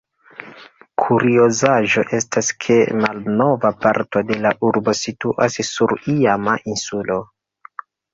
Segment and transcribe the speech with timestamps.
[1.01, 7.19] Kuriozaĵo estas ke malnova parto de la urbo situas sur iama insulo.